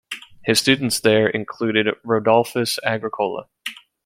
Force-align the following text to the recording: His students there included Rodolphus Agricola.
His 0.45 0.59
students 0.59 0.99
there 1.01 1.27
included 1.29 1.89
Rodolphus 2.03 2.79
Agricola. 2.83 3.45